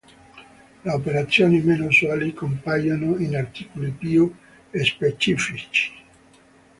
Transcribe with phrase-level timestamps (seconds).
[0.83, 4.33] Le operazioni meno usuali compaiono in articoli più
[4.71, 5.91] specifici.